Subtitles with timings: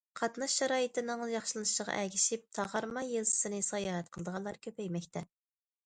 [0.19, 5.29] قاتناش شارائىتىنىڭ ياخشىلىنىشىغا ئەگىشىپ، تاغارما يېزىسىنى ساياھەت قىلىدىغانلار كۆپەيمەكتە.